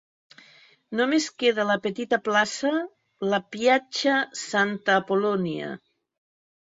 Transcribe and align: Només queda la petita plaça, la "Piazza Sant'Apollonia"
Només 0.99 1.27
queda 1.43 1.65
la 1.71 1.75
petita 1.83 2.19
plaça, 2.29 2.73
la 3.35 3.41
"Piazza 3.57 4.17
Sant'Apollonia" 4.45 5.71